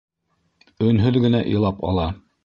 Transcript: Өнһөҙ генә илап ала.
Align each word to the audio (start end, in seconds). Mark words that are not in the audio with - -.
Өнһөҙ 0.87 1.19
генә 1.25 1.41
илап 1.51 1.85
ала. 1.91 2.07